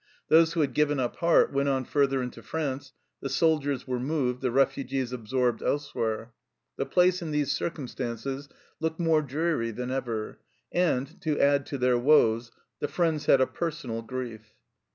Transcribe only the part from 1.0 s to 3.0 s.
heart went on further into France,